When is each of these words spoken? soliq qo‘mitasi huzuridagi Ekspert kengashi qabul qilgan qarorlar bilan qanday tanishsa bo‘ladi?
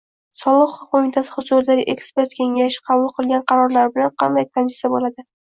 soliq 0.43 0.71
qo‘mitasi 0.95 1.29
huzuridagi 1.35 1.83
Ekspert 1.93 2.33
kengashi 2.39 2.81
qabul 2.91 3.13
qilgan 3.19 3.45
qarorlar 3.53 3.93
bilan 4.01 4.17
qanday 4.25 4.51
tanishsa 4.59 4.95
bo‘ladi? 4.97 5.29